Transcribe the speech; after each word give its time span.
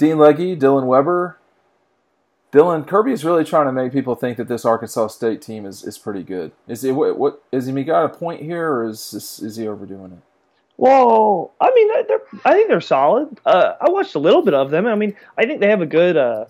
Dean 0.00 0.16
Legge, 0.16 0.58
Dylan 0.58 0.86
Weber. 0.86 1.36
Dylan 2.52 2.86
Kirby 2.86 3.12
is 3.12 3.22
really 3.22 3.44
trying 3.44 3.66
to 3.66 3.72
make 3.72 3.92
people 3.92 4.14
think 4.14 4.38
that 4.38 4.48
this 4.48 4.64
Arkansas 4.64 5.08
State 5.08 5.42
team 5.42 5.66
is, 5.66 5.84
is 5.84 5.98
pretty 5.98 6.22
good. 6.22 6.52
Is 6.66 6.82
it 6.84 6.92
what, 6.92 7.18
what 7.18 7.42
is 7.52 7.66
he 7.66 7.84
got 7.84 8.06
a 8.06 8.08
point 8.08 8.40
here, 8.40 8.66
or 8.66 8.88
is 8.88 9.10
this, 9.10 9.40
is 9.40 9.56
he 9.56 9.68
overdoing 9.68 10.12
it? 10.12 10.18
Well, 10.78 11.52
I 11.60 11.70
mean, 11.74 11.90
I 12.46 12.54
think 12.54 12.68
they're 12.68 12.80
solid. 12.80 13.38
Uh, 13.44 13.74
I 13.78 13.90
watched 13.90 14.14
a 14.14 14.18
little 14.18 14.40
bit 14.40 14.54
of 14.54 14.70
them. 14.70 14.86
I 14.86 14.94
mean, 14.94 15.14
I 15.36 15.44
think 15.44 15.60
they 15.60 15.68
have 15.68 15.82
a 15.82 15.86
good, 15.86 16.16
uh, 16.16 16.46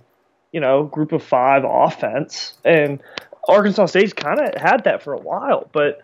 you 0.53 0.61
know, 0.61 0.85
group 0.85 1.11
of 1.11 1.25
five 1.25 1.65
offense, 1.67 2.55
and 2.65 3.03
Arkansas 3.49 3.87
State's 3.87 4.13
kind 4.13 4.39
of 4.39 4.55
had 4.55 4.85
that 4.85 5.03
for 5.03 5.13
a 5.13 5.19
while. 5.19 5.69
But 5.73 6.01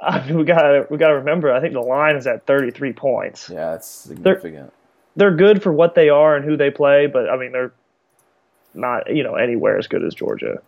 I 0.00 0.24
mean, 0.24 0.38
we 0.38 0.44
got 0.44 0.88
we 0.92 0.96
got 0.96 1.08
to 1.08 1.16
remember, 1.16 1.52
I 1.52 1.60
think 1.60 1.72
the 1.72 1.80
line 1.80 2.14
is 2.14 2.28
at 2.28 2.46
33 2.46 2.92
points. 2.92 3.50
Yeah, 3.50 3.74
it's 3.74 3.88
significant. 3.88 4.54
They're, 4.54 4.81
they're 5.16 5.34
good 5.34 5.62
for 5.62 5.72
what 5.72 5.94
they 5.94 6.08
are 6.08 6.36
and 6.36 6.44
who 6.44 6.56
they 6.56 6.70
play, 6.70 7.06
but 7.06 7.28
I 7.28 7.36
mean, 7.36 7.52
they're 7.52 7.72
not 8.74 9.14
you 9.14 9.22
know 9.22 9.34
anywhere 9.34 9.78
as 9.78 9.86
good 9.86 10.04
as 10.04 10.14
Georgia. 10.14 10.60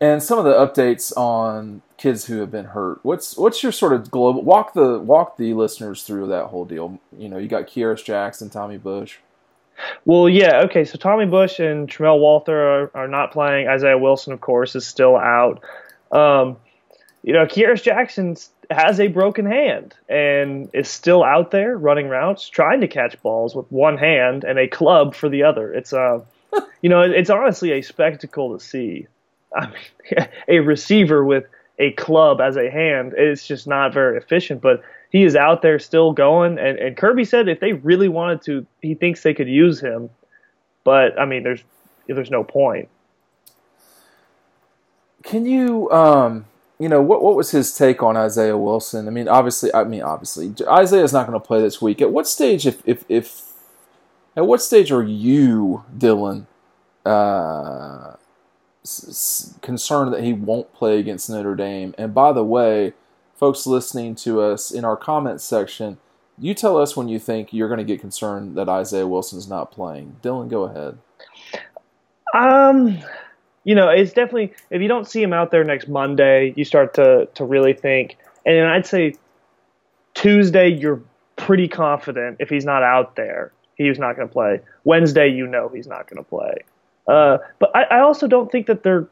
And 0.00 0.22
some 0.22 0.38
of 0.38 0.46
the 0.46 0.52
updates 0.52 1.14
on 1.16 1.82
kids 1.98 2.24
who 2.24 2.38
have 2.40 2.50
been 2.50 2.64
hurt. 2.66 3.00
What's 3.02 3.36
what's 3.36 3.62
your 3.62 3.72
sort 3.72 3.92
of 3.92 4.10
global 4.10 4.42
walk 4.42 4.72
the 4.72 4.98
walk 4.98 5.36
the 5.36 5.52
listeners 5.52 6.02
through 6.02 6.28
that 6.28 6.46
whole 6.46 6.64
deal? 6.64 6.98
You 7.16 7.28
know, 7.28 7.36
you 7.36 7.48
got 7.48 7.66
Kearis 7.66 8.02
Jackson, 8.02 8.48
Tommy 8.48 8.78
Bush. 8.78 9.18
Well, 10.04 10.28
yeah, 10.28 10.62
okay. 10.64 10.84
So 10.84 10.98
Tommy 10.98 11.26
Bush 11.26 11.58
and 11.58 11.88
Tramel 11.88 12.18
Walthour 12.18 12.90
are, 12.94 13.02
are 13.02 13.08
not 13.08 13.32
playing. 13.32 13.68
Isaiah 13.68 13.98
Wilson, 13.98 14.32
of 14.32 14.40
course, 14.40 14.74
is 14.74 14.86
still 14.86 15.16
out. 15.16 15.62
Um, 16.12 16.56
you 17.22 17.32
know, 17.32 17.44
Kearis 17.44 17.82
Jackson 17.82 18.36
has 18.70 19.00
a 19.00 19.08
broken 19.08 19.46
hand 19.46 19.94
and 20.08 20.70
is 20.72 20.88
still 20.88 21.24
out 21.24 21.50
there 21.50 21.76
running 21.76 22.08
routes, 22.08 22.48
trying 22.48 22.80
to 22.80 22.88
catch 22.88 23.20
balls 23.22 23.54
with 23.54 23.70
one 23.70 23.98
hand 23.98 24.44
and 24.44 24.58
a 24.58 24.68
club 24.68 25.14
for 25.14 25.28
the 25.28 25.42
other. 25.42 25.72
It's 25.72 25.92
uh, 25.92 26.20
you 26.82 26.88
know, 26.88 27.02
it's 27.02 27.30
honestly 27.30 27.72
a 27.72 27.82
spectacle 27.82 28.56
to 28.56 28.64
see. 28.64 29.06
I 29.54 29.66
mean, 29.66 30.28
a 30.48 30.60
receiver 30.60 31.24
with 31.24 31.44
a 31.78 31.92
club 31.92 32.40
as 32.40 32.56
a 32.56 32.70
hand, 32.70 33.14
it's 33.16 33.46
just 33.46 33.66
not 33.66 33.92
very 33.92 34.16
efficient. 34.16 34.60
But 34.60 34.82
he 35.10 35.24
is 35.24 35.34
out 35.34 35.62
there 35.62 35.78
still 35.78 36.12
going. 36.12 36.58
And, 36.58 36.78
and 36.78 36.96
Kirby 36.96 37.24
said 37.24 37.48
if 37.48 37.60
they 37.60 37.72
really 37.72 38.08
wanted 38.08 38.42
to, 38.42 38.66
he 38.80 38.94
thinks 38.94 39.22
they 39.22 39.34
could 39.34 39.48
use 39.48 39.80
him. 39.80 40.10
But 40.84 41.18
I 41.18 41.24
mean, 41.24 41.42
there's 41.42 41.62
there's 42.06 42.30
no 42.30 42.44
point. 42.44 42.88
Can 45.22 45.44
you, 45.44 45.90
um, 45.90 46.46
you 46.80 46.88
know, 46.88 47.02
what 47.02 47.22
what 47.22 47.36
was 47.36 47.50
his 47.50 47.74
take 47.76 48.02
on 48.02 48.16
Isaiah 48.16 48.56
Wilson? 48.56 49.06
I 49.06 49.10
mean, 49.10 49.28
obviously, 49.28 49.72
I 49.74 49.84
mean, 49.84 50.00
obviously, 50.00 50.52
Isaiah's 50.66 51.12
not 51.12 51.26
going 51.26 51.38
to 51.38 51.46
play 51.46 51.60
this 51.60 51.82
week. 51.82 52.00
At 52.00 52.10
what 52.10 52.26
stage, 52.26 52.66
if 52.66 52.82
if 52.86 53.04
if 53.08 53.42
at 54.34 54.46
what 54.46 54.62
stage 54.62 54.90
are 54.90 55.02
you, 55.02 55.84
Dylan, 55.96 56.46
uh, 57.04 58.14
s- 58.82 59.58
concerned 59.60 60.14
that 60.14 60.24
he 60.24 60.32
won't 60.32 60.72
play 60.72 60.98
against 60.98 61.28
Notre 61.28 61.54
Dame? 61.54 61.94
And 61.98 62.14
by 62.14 62.32
the 62.32 62.44
way, 62.44 62.94
folks 63.36 63.66
listening 63.66 64.14
to 64.14 64.40
us 64.40 64.70
in 64.70 64.82
our 64.82 64.96
comments 64.96 65.44
section, 65.44 65.98
you 66.38 66.54
tell 66.54 66.78
us 66.78 66.96
when 66.96 67.08
you 67.08 67.18
think 67.18 67.52
you're 67.52 67.68
going 67.68 67.78
to 67.78 67.84
get 67.84 68.00
concerned 68.00 68.56
that 68.56 68.70
Isaiah 68.70 69.06
Wilson's 69.06 69.48
not 69.48 69.70
playing. 69.70 70.16
Dylan, 70.22 70.48
go 70.48 70.62
ahead. 70.62 70.96
Um, 72.32 73.00
you 73.64 73.74
know, 73.74 73.88
it's 73.88 74.12
definitely 74.12 74.52
if 74.70 74.80
you 74.80 74.88
don't 74.88 75.06
see 75.06 75.22
him 75.22 75.32
out 75.32 75.50
there 75.50 75.64
next 75.64 75.88
Monday, 75.88 76.52
you 76.56 76.64
start 76.64 76.94
to 76.94 77.26
to 77.34 77.44
really 77.44 77.72
think. 77.72 78.16
And 78.46 78.66
I'd 78.68 78.86
say 78.86 79.14
Tuesday, 80.14 80.68
you're 80.68 81.02
pretty 81.36 81.68
confident 81.68 82.36
if 82.40 82.48
he's 82.48 82.64
not 82.64 82.82
out 82.82 83.16
there, 83.16 83.52
he's 83.76 83.98
not 83.98 84.16
going 84.16 84.28
to 84.28 84.32
play. 84.32 84.60
Wednesday, 84.84 85.28
you 85.28 85.46
know 85.46 85.68
he's 85.68 85.86
not 85.86 86.08
going 86.08 86.22
to 86.22 86.28
play. 86.28 86.54
Uh, 87.06 87.38
but 87.58 87.74
I, 87.74 87.84
I 87.84 88.00
also 88.00 88.26
don't 88.26 88.50
think 88.52 88.66
that 88.66 88.82
they're 88.82 89.08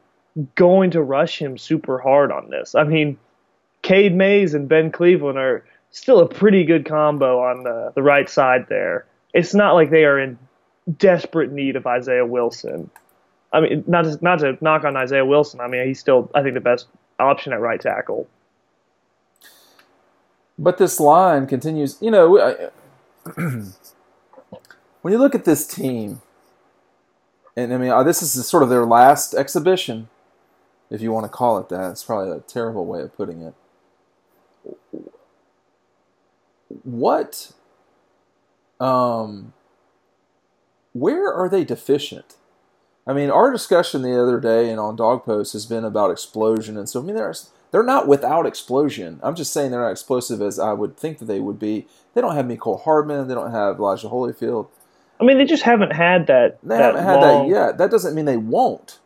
going 0.55 0.91
to 0.91 1.01
rush 1.01 1.41
him 1.41 1.57
super 1.57 1.99
hard 1.99 2.31
on 2.31 2.49
this. 2.49 2.75
I 2.75 2.83
mean, 2.83 3.17
Cade 3.81 4.15
Mays 4.15 4.53
and 4.53 4.69
Ben 4.69 4.91
Cleveland 4.91 5.37
are 5.37 5.65
still 5.91 6.19
a 6.19 6.27
pretty 6.27 6.63
good 6.63 6.85
combo 6.85 7.39
on 7.39 7.63
the, 7.63 7.91
the 7.95 8.03
right 8.03 8.29
side 8.29 8.67
there. 8.69 9.05
It's 9.33 9.53
not 9.53 9.73
like 9.73 9.89
they 9.89 10.05
are 10.05 10.19
in 10.19 10.37
desperate 10.97 11.51
need 11.51 11.75
of 11.75 11.85
Isaiah 11.85 12.25
Wilson. 12.25 12.89
I 13.51 13.61
mean, 13.61 13.83
not 13.87 14.03
to, 14.03 14.19
not 14.21 14.39
to 14.39 14.57
knock 14.61 14.83
on 14.83 14.95
Isaiah 14.95 15.25
Wilson. 15.25 15.59
I 15.59 15.67
mean, 15.67 15.87
he's 15.87 15.99
still, 15.99 16.29
I 16.35 16.43
think, 16.43 16.53
the 16.53 16.61
best 16.61 16.87
option 17.19 17.51
at 17.53 17.59
right 17.59 17.81
tackle. 17.81 18.27
But 20.57 20.77
this 20.77 20.99
line 20.99 21.47
continues. 21.47 21.97
You 22.01 22.11
know, 22.11 22.71
when 23.35 23.73
you 25.05 25.17
look 25.17 25.33
at 25.33 25.45
this 25.45 25.65
team, 25.65 26.21
and 27.55 27.73
I 27.73 27.77
mean, 27.77 27.89
uh, 27.89 28.03
this 28.03 28.21
is 28.21 28.47
sort 28.47 28.61
of 28.63 28.69
their 28.69 28.85
last 28.85 29.33
exhibition, 29.33 30.09
if 30.89 31.01
you 31.01 31.11
want 31.11 31.25
to 31.25 31.29
call 31.29 31.57
it 31.57 31.69
that. 31.69 31.91
It's 31.91 32.03
probably 32.03 32.37
a 32.37 32.41
terrible 32.41 32.85
way 32.85 33.01
of 33.01 33.15
putting 33.15 33.41
it. 33.41 33.53
What, 36.83 37.53
um, 38.79 39.53
where 40.93 41.33
are 41.33 41.49
they 41.49 41.63
deficient? 41.63 42.35
I 43.09 43.13
mean, 43.13 43.31
our 43.31 43.51
discussion 43.51 44.03
the 44.03 44.21
other 44.21 44.39
day 44.39 44.69
and 44.69 44.79
on 44.79 44.95
DawgPost 44.95 45.53
has 45.53 45.65
been 45.65 45.83
about 45.83 46.11
explosion, 46.11 46.77
and 46.77 46.87
so 46.87 47.01
I 47.01 47.03
mean, 47.03 47.15
there's 47.15 47.49
they're 47.71 47.81
not 47.81 48.07
without 48.07 48.45
explosion. 48.45 49.19
I'm 49.23 49.33
just 49.33 49.51
saying 49.51 49.71
they're 49.71 49.81
not 49.81 49.89
explosive 49.89 50.43
as 50.43 50.59
I 50.59 50.73
would 50.73 50.95
think 50.95 51.17
that 51.17 51.25
they 51.25 51.39
would 51.39 51.57
be. 51.57 51.87
They 52.13 52.21
don't 52.21 52.35
have 52.35 52.45
Mecole 52.45 52.83
Hardman. 52.83 53.27
They 53.27 53.33
don't 53.33 53.49
have 53.49 53.79
Elijah 53.79 54.09
Holyfield. 54.09 54.67
I 55.19 55.23
mean, 55.23 55.39
they 55.39 55.45
just 55.45 55.63
haven't 55.63 55.91
had 55.91 56.27
that. 56.27 56.59
They 56.61 56.77
that 56.77 56.83
haven't 56.83 57.03
had 57.03 57.15
long, 57.15 57.49
that 57.49 57.55
yet. 57.55 57.77
That 57.79 57.89
doesn't 57.89 58.13
mean 58.13 58.25
they 58.25 58.37
won't. 58.37 58.99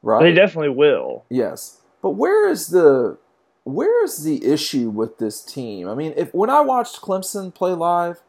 Right? 0.00 0.22
They 0.22 0.32
definitely 0.32 0.70
will. 0.70 1.26
Yes. 1.28 1.82
But 2.00 2.12
where 2.12 2.48
is 2.48 2.68
the 2.68 3.18
where 3.64 4.02
is 4.02 4.24
the 4.24 4.46
issue 4.46 4.88
with 4.88 5.18
this 5.18 5.42
team? 5.42 5.90
I 5.90 5.94
mean, 5.94 6.14
if 6.16 6.32
when 6.32 6.48
I 6.48 6.62
watched 6.62 7.02
Clemson 7.02 7.54
play 7.54 7.72
live, 7.72 8.22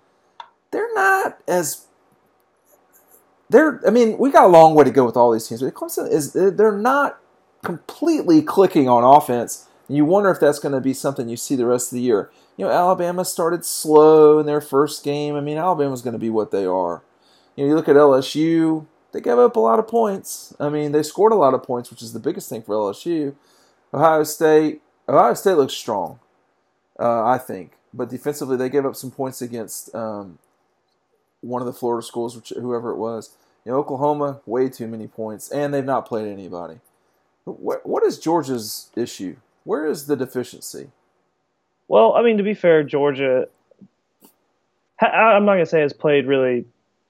they're 0.72 0.94
not 0.96 1.40
as 1.48 1.86
they're 3.50 3.82
I 3.86 3.90
mean, 3.90 4.18
we 4.18 4.32
got 4.32 4.46
a 4.46 4.48
long 4.48 4.76
way 4.76 4.84
to 4.84 4.92
go 4.92 5.06
with 5.06 5.18
all 5.18 5.32
these 5.32 5.48
teams. 5.48 5.62
But 5.62 5.74
Clemson 5.74 6.12
is 6.12 6.34
they're 6.34 6.78
not 6.78 7.20
completely 7.64 8.42
clicking 8.42 8.88
on 8.90 9.04
offense. 9.04 9.68
You 9.90 10.06
wonder 10.06 10.30
if 10.30 10.40
that's 10.40 10.60
going 10.60 10.74
to 10.74 10.82
be 10.82 10.94
something 10.94 11.30
you 11.30 11.38
see 11.38 11.56
the 11.56 11.66
rest 11.66 11.92
of 11.92 11.96
the 11.96 12.02
year. 12.02 12.30
You 12.58 12.66
know, 12.66 12.72
Alabama 12.72 13.24
started 13.24 13.64
slow 13.64 14.40
in 14.40 14.46
their 14.46 14.60
first 14.60 15.04
game. 15.04 15.36
I 15.36 15.42
mean, 15.42 15.58
Alabama's 15.58 16.02
going 16.02 16.14
to 16.14 16.20
be 16.20 16.30
what 16.30 16.52
they 16.52 16.66
are. 16.66 17.04
You 17.56 17.64
know, 17.64 17.70
you 17.70 17.76
look 17.76 17.88
at 17.88 17.96
LSU, 17.96 18.86
they 19.14 19.22
gave 19.22 19.38
up 19.38 19.56
a 19.56 19.60
lot 19.60 19.80
of 19.80 19.88
points. 19.88 20.54
I 20.60 20.70
mean, 20.70 20.92
they 20.92 21.04
scored 21.04 21.32
a 21.32 21.36
lot 21.36 21.54
of 21.54 21.64
points, 21.64 21.90
which 21.90 22.02
is 22.02 22.14
the 22.14 22.20
biggest 22.20 22.50
thing 22.50 22.64
for 22.64 22.76
LSU. 22.76 23.36
Ohio 23.94 24.24
State, 24.24 24.82
Ohio 25.08 25.34
State 25.34 25.56
looks 25.56 25.74
strong, 25.74 26.20
uh, 27.00 27.24
I 27.24 27.38
think, 27.38 27.74
but 27.94 28.10
defensively 28.10 28.58
they 28.58 28.70
gave 28.70 28.86
up 28.86 28.96
some 28.96 29.12
points 29.12 29.42
against 29.42 29.94
um, 29.96 30.40
one 31.48 31.62
of 31.62 31.66
the 31.66 31.74
Florida 31.74 32.06
schools, 32.06 32.36
which 32.36 32.50
whoever 32.50 32.92
it 32.92 32.98
was. 32.98 33.36
You 33.66 33.72
know, 33.72 33.80
Oklahoma, 33.80 34.42
way 34.46 34.70
too 34.70 34.88
many 34.88 35.08
points, 35.08 35.52
and 35.52 35.74
they've 35.74 35.84
not 35.84 36.06
played 36.06 36.28
anybody. 36.28 36.80
What, 37.44 37.86
what 37.86 38.04
is 38.04 38.18
Georgia's 38.20 38.90
issue? 38.96 39.38
Where 39.64 39.86
is 39.86 40.08
the 40.08 40.16
deficiency? 40.16 40.92
Well, 41.88 42.14
I 42.16 42.22
mean, 42.22 42.38
to 42.38 42.44
be 42.44 42.54
fair, 42.54 42.84
Georgia, 42.84 43.48
I'm 45.02 45.46
not 45.46 45.54
going 45.54 45.66
to 45.66 45.66
say 45.66 45.82
has 45.82 45.94
played 45.94 46.28
really 46.28 46.66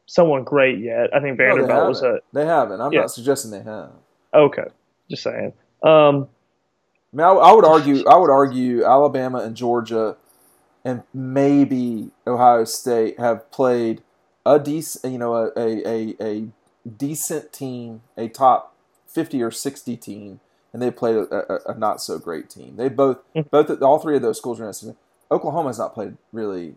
someone 0.06 0.44
great 0.44 0.80
yet. 0.80 1.14
I 1.16 1.20
think 1.20 1.38
Vanderbilt 1.38 1.70
no, 1.70 1.88
was 1.88 2.02
a. 2.02 2.20
They 2.34 2.46
haven't. 2.46 2.82
I'm 2.82 2.92
Yeah. 2.92 3.02
not 3.02 3.12
suggesting 3.12 3.52
they 3.52 3.62
have. 3.62 3.92
Okay, 4.34 4.66
just 5.10 5.24
saying. 5.24 5.54
Um, 5.84 6.28
I 7.14 7.16
mean, 7.16 7.26
I, 7.26 7.30
I 7.30 7.52
would 7.54 7.66
argue. 7.66 8.04
I 8.08 8.18
would 8.18 8.30
argue 8.30 8.84
Alabama 8.84 9.40
and 9.40 9.56
Georgia, 9.56 10.18
and 10.84 11.04
maybe 11.14 12.12
Ohio 12.26 12.66
State 12.66 13.20
have 13.20 13.50
played 13.52 14.02
a 14.48 14.60
decent, 14.60 15.12
you 15.12 15.20
know, 15.20 15.36
a, 15.36 15.52
a, 15.58 15.84
a, 15.86 16.16
a 16.22 16.48
decent 16.88 17.52
team, 17.52 18.02
a 18.18 18.28
top 18.30 18.76
fifty 19.06 19.44
or 19.44 19.52
sixty 19.52 19.98
team, 19.98 20.40
and 20.72 20.82
they 20.82 20.90
played 20.90 21.16
a, 21.16 21.54
a, 21.54 21.74
a 21.74 21.78
not 21.78 22.02
so 22.02 22.18
great 22.18 22.50
team. 22.50 22.78
They 22.78 22.90
both, 22.90 23.20
both, 23.52 23.82
all 23.82 24.00
three 24.00 24.16
of 24.16 24.22
those 24.22 24.38
schools 24.38 24.60
are 24.60 24.70
in. 24.70 24.96
Oklahoma 25.30 25.70
has 25.70 25.80
not 25.80 25.94
played 25.94 26.18
really. 26.32 26.76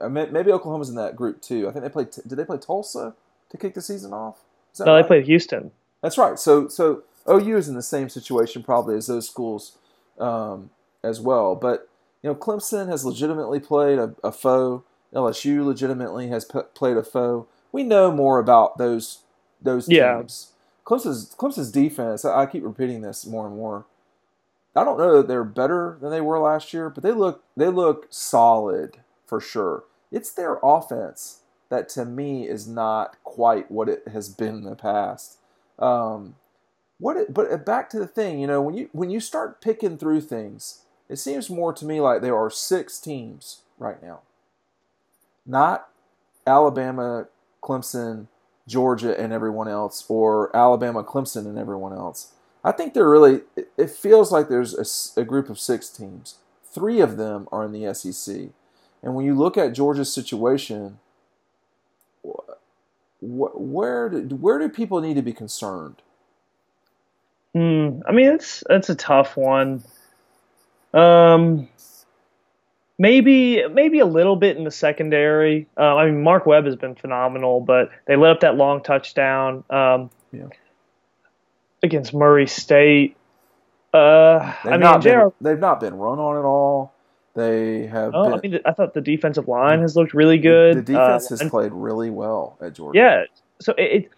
I 0.00 0.08
mean, 0.08 0.32
maybe 0.32 0.52
Oklahoma's 0.52 0.88
in 0.88 0.96
that 0.96 1.16
group 1.16 1.40
too. 1.40 1.68
I 1.68 1.72
think 1.72 1.84
they 1.84 1.90
played. 1.90 2.10
Did 2.10 2.36
they 2.36 2.44
play 2.44 2.58
Tulsa 2.58 3.14
to 3.50 3.56
kick 3.56 3.74
the 3.74 3.82
season 3.82 4.12
off? 4.12 4.38
No, 4.78 4.86
right? 4.86 5.02
they 5.02 5.08
played 5.08 5.26
Houston. 5.26 5.72
That's 6.02 6.18
right. 6.18 6.38
So 6.38 6.68
so 6.68 7.02
OU 7.28 7.56
is 7.56 7.68
in 7.68 7.74
the 7.74 7.82
same 7.82 8.08
situation 8.08 8.62
probably 8.62 8.96
as 8.96 9.06
those 9.06 9.28
schools 9.28 9.78
um, 10.18 10.70
as 11.02 11.20
well. 11.20 11.54
But 11.54 11.88
you 12.22 12.30
know, 12.30 12.36
Clemson 12.36 12.88
has 12.88 13.04
legitimately 13.04 13.60
played 13.60 13.98
a, 13.98 14.14
a 14.22 14.32
foe. 14.32 14.84
LSU 15.14 15.64
legitimately 15.64 16.28
has 16.28 16.44
p- 16.44 16.60
played 16.74 16.96
a 16.96 17.02
foe. 17.02 17.46
We 17.72 17.82
know 17.82 18.10
more 18.12 18.38
about 18.38 18.78
those 18.78 19.20
those 19.60 19.88
Yeah. 19.88 20.18
teams. 20.18 20.52
Clemson's 20.84 21.34
Clemson's 21.36 21.70
defense. 21.72 22.24
I, 22.24 22.42
I 22.42 22.46
keep 22.46 22.64
repeating 22.64 23.00
this 23.02 23.24
more 23.26 23.46
and 23.46 23.56
more. 23.56 23.86
I 24.76 24.84
don't 24.84 24.98
know 24.98 25.18
that 25.18 25.28
they're 25.28 25.44
better 25.44 25.96
than 26.00 26.10
they 26.10 26.20
were 26.20 26.38
last 26.40 26.74
year, 26.74 26.90
but 26.90 27.02
they 27.02 27.12
look 27.12 27.42
they 27.56 27.68
look 27.68 28.06
solid 28.10 28.98
for 29.26 29.40
sure. 29.40 29.84
It's 30.10 30.30
their 30.32 30.58
offense 30.62 31.40
that 31.70 31.88
to 31.90 32.04
me 32.04 32.46
is 32.48 32.66
not 32.68 33.16
quite 33.24 33.70
what 33.70 33.88
it 33.88 34.08
has 34.08 34.28
been 34.28 34.56
in 34.56 34.64
the 34.64 34.76
past. 34.76 35.38
Um, 35.78 36.36
what 36.98 37.16
it, 37.16 37.34
but 37.34 37.64
back 37.64 37.88
to 37.90 37.98
the 37.98 38.06
thing, 38.06 38.38
you 38.38 38.46
know, 38.46 38.60
when 38.60 38.74
you 38.74 38.88
when 38.92 39.10
you 39.10 39.20
start 39.20 39.60
picking 39.60 39.96
through 39.96 40.20
things, 40.22 40.82
it 41.08 41.16
seems 41.16 41.48
more 41.50 41.72
to 41.72 41.84
me 41.84 42.00
like 42.00 42.20
there 42.20 42.36
are 42.36 42.50
six 42.50 43.00
teams 43.00 43.62
right 43.78 44.02
now. 44.02 44.20
Not 45.46 45.88
Alabama, 46.46 47.26
Clemson, 47.62 48.26
Georgia, 48.66 49.18
and 49.18 49.32
everyone 49.32 49.68
else, 49.68 50.04
or 50.08 50.54
Alabama, 50.56 51.04
Clemson, 51.04 51.46
and 51.46 51.58
everyone 51.58 51.92
else. 51.92 52.32
I 52.62 52.72
think 52.72 52.94
they're 52.94 53.08
really, 53.08 53.42
it 53.76 53.90
feels 53.90 54.32
like 54.32 54.48
there's 54.48 54.74
a, 55.16 55.20
a, 55.20 55.24
group 55.24 55.50
of 55.50 55.58
six 55.58 55.90
teams. 55.90 56.36
Three 56.64 57.00
of 57.00 57.18
them 57.18 57.46
are 57.52 57.62
in 57.62 57.72
the 57.72 57.92
SEC. 57.94 58.34
And 59.02 59.14
when 59.14 59.26
you 59.26 59.34
look 59.34 59.58
at 59.58 59.74
Georgia's 59.74 60.12
situation, 60.12 60.98
where 63.20 64.08
do, 64.08 64.36
where 64.36 64.58
do 64.58 64.68
people 64.70 65.00
need 65.02 65.14
to 65.14 65.22
be 65.22 65.34
concerned? 65.34 65.96
Hmm. 67.54 68.00
I 68.08 68.12
mean, 68.12 68.26
it's 68.26 68.64
it's 68.68 68.88
a 68.88 68.94
tough 68.94 69.36
one. 69.36 69.84
Um, 70.92 71.68
maybe 72.98 73.66
maybe 73.68 74.00
a 74.00 74.06
little 74.06 74.36
bit 74.36 74.56
in 74.56 74.64
the 74.64 74.70
secondary. 74.70 75.66
Uh, 75.76 75.96
I 75.96 76.06
mean, 76.06 76.22
Mark 76.22 76.46
Webb 76.46 76.66
has 76.66 76.76
been 76.76 76.94
phenomenal, 76.94 77.60
but 77.60 77.90
they 78.06 78.16
let 78.16 78.30
up 78.32 78.40
that 78.40 78.56
long 78.56 78.82
touchdown 78.82 79.64
um, 79.70 80.10
yeah. 80.32 80.46
against 81.82 82.14
Murray 82.14 82.46
State. 82.46 83.16
Uh, 83.92 84.54
they've 84.64 84.72
I 84.72 84.76
mean, 84.78 85.00
been, 85.00 85.32
they've 85.40 85.58
not 85.58 85.80
been 85.80 85.94
run 85.94 86.18
on 86.18 86.36
at 86.36 86.44
all. 86.44 86.92
They 87.34 87.86
have. 87.86 88.12
Oh, 88.14 88.24
been, 88.24 88.32
I 88.32 88.40
mean, 88.40 88.60
I 88.64 88.72
thought 88.72 88.94
the 88.94 89.00
defensive 89.00 89.48
line 89.48 89.80
has 89.80 89.96
looked 89.96 90.14
really 90.14 90.38
good. 90.38 90.76
The, 90.76 90.82
the 90.82 90.92
defense 90.92 91.30
uh, 91.30 91.38
has 91.38 91.50
played 91.50 91.72
really 91.72 92.10
well 92.10 92.58
at 92.60 92.74
Georgia. 92.74 92.98
Yeah, 92.98 93.24
so 93.60 93.72
it, 93.78 93.82
it 94.04 94.10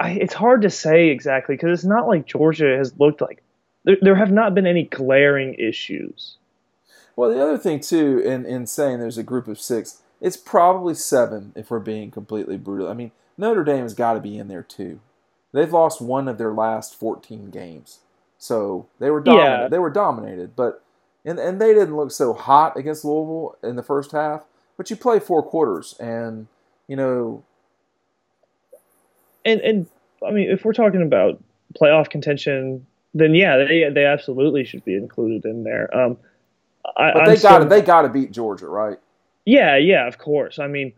it's 0.00 0.34
hard 0.34 0.62
to 0.62 0.70
say 0.70 1.08
exactly 1.08 1.54
because 1.54 1.78
it's 1.78 1.86
not 1.86 2.08
like 2.08 2.26
Georgia 2.26 2.76
has 2.76 2.98
looked 2.98 3.20
like 3.20 3.42
there, 3.84 3.96
there 4.00 4.14
have 4.14 4.32
not 4.32 4.54
been 4.54 4.66
any 4.66 4.84
glaring 4.84 5.54
issues. 5.54 6.37
Well, 7.18 7.30
the 7.30 7.42
other 7.42 7.58
thing 7.58 7.80
too, 7.80 8.20
in 8.20 8.46
in 8.46 8.68
saying 8.68 9.00
there's 9.00 9.18
a 9.18 9.24
group 9.24 9.48
of 9.48 9.60
six, 9.60 10.02
it's 10.20 10.36
probably 10.36 10.94
seven 10.94 11.52
if 11.56 11.68
we're 11.68 11.80
being 11.80 12.12
completely 12.12 12.56
brutal. 12.56 12.88
I 12.88 12.94
mean, 12.94 13.10
Notre 13.36 13.64
Dame 13.64 13.82
has 13.82 13.92
got 13.92 14.12
to 14.12 14.20
be 14.20 14.38
in 14.38 14.46
there 14.46 14.62
too. 14.62 15.00
They've 15.52 15.72
lost 15.72 16.00
one 16.00 16.28
of 16.28 16.38
their 16.38 16.52
last 16.52 16.94
14 16.94 17.50
games, 17.50 17.98
so 18.38 18.86
they 19.00 19.10
were 19.10 19.20
dominated. 19.20 19.62
Yeah. 19.62 19.68
They 19.68 19.80
were 19.80 19.90
dominated, 19.90 20.54
but 20.54 20.84
and 21.24 21.40
and 21.40 21.60
they 21.60 21.74
didn't 21.74 21.96
look 21.96 22.12
so 22.12 22.34
hot 22.34 22.76
against 22.76 23.04
Louisville 23.04 23.56
in 23.64 23.74
the 23.74 23.82
first 23.82 24.12
half. 24.12 24.42
But 24.76 24.88
you 24.88 24.94
play 24.94 25.18
four 25.18 25.42
quarters, 25.42 25.96
and 25.98 26.46
you 26.86 26.94
know, 26.94 27.42
and 29.44 29.60
and 29.62 29.86
I 30.24 30.30
mean, 30.30 30.48
if 30.48 30.64
we're 30.64 30.72
talking 30.72 31.02
about 31.02 31.42
playoff 31.82 32.10
contention, 32.10 32.86
then 33.12 33.34
yeah, 33.34 33.56
they 33.56 33.90
they 33.92 34.04
absolutely 34.04 34.64
should 34.64 34.84
be 34.84 34.94
included 34.94 35.44
in 35.44 35.64
there. 35.64 35.92
Um, 35.92 36.16
I, 36.96 37.12
but 37.12 37.26
they 37.26 37.36
got 37.36 37.58
to 37.58 37.64
they 37.66 37.82
got 37.82 38.02
to 38.02 38.08
beat 38.08 38.32
Georgia, 38.32 38.68
right? 38.68 38.98
Yeah, 39.44 39.76
yeah, 39.76 40.06
of 40.06 40.18
course. 40.18 40.58
I 40.58 40.66
mean, 40.66 40.92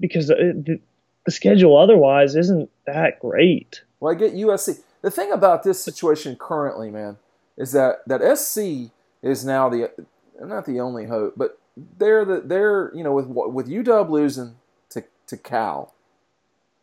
because 0.00 0.30
uh, 0.30 0.34
the, 0.36 0.80
the 1.24 1.30
schedule 1.30 1.76
otherwise 1.76 2.36
isn't 2.36 2.70
that 2.86 3.20
great. 3.20 3.82
Well, 4.00 4.12
I 4.12 4.14
get 4.14 4.34
USC. 4.34 4.80
The 5.02 5.10
thing 5.10 5.32
about 5.32 5.62
this 5.62 5.82
situation 5.82 6.36
currently, 6.36 6.90
man, 6.90 7.18
is 7.56 7.72
that 7.72 8.06
that 8.06 8.38
SC 8.38 8.90
is 9.22 9.44
now 9.44 9.68
the 9.68 9.90
not 10.40 10.66
the 10.66 10.80
only 10.80 11.06
hope, 11.06 11.34
but 11.36 11.58
they're 11.98 12.24
the 12.24 12.40
they're 12.40 12.92
you 12.94 13.04
know 13.04 13.12
with 13.12 13.26
with 13.26 13.68
UW 13.68 14.10
losing 14.10 14.56
to 14.90 15.04
to 15.26 15.36
Cal 15.36 15.94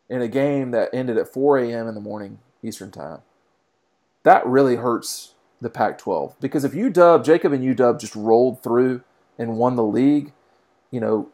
in 0.08 0.22
a 0.22 0.28
game 0.28 0.70
that 0.70 0.90
ended 0.92 1.18
at 1.18 1.32
4 1.32 1.58
a.m. 1.58 1.88
in 1.88 1.94
the 1.94 2.00
morning 2.00 2.38
Eastern 2.62 2.90
time. 2.90 3.20
That 4.22 4.46
really 4.46 4.76
hurts 4.76 5.34
the 5.60 5.70
Pac-12 5.70 6.34
because 6.40 6.64
if 6.64 6.72
UW, 6.72 7.24
Jacob 7.24 7.52
and 7.52 7.64
UW 7.64 7.98
just 7.98 8.14
rolled 8.14 8.62
through 8.62 9.02
and 9.38 9.56
won 9.56 9.76
the 9.76 9.84
league, 9.84 10.32
you 10.90 11.00
know, 11.00 11.28